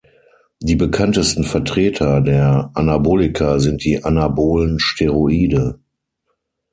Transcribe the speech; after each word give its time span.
Die 0.61 0.75
bekanntesten 0.75 1.43
Vertreter 1.43 2.21
der 2.21 2.71
Anabolika 2.73 3.59
sind 3.59 3.83
die 3.85 4.03
anabolen 4.03 4.79
Steroide. 4.79 5.79